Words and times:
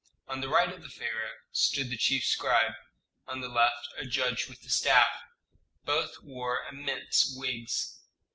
On 0.27 0.41
the 0.41 0.49
right 0.49 0.73
of 0.73 0.81
the 0.81 0.89
pharaoh 0.89 1.35
stood 1.51 1.91
the 1.91 1.95
chief 1.95 2.25
scribe, 2.25 2.71
on 3.27 3.39
the 3.39 3.47
left 3.47 3.87
a 3.99 4.03
judge 4.07 4.49
with 4.49 4.63
a 4.65 4.69
staff; 4.71 5.13
both 5.85 6.23
wore 6.23 6.65
immense 6.71 7.31
wigs. 7.37 7.99